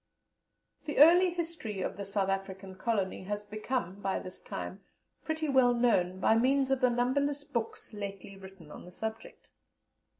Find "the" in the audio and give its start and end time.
0.85-0.97, 1.95-2.05, 6.81-6.89, 8.85-8.91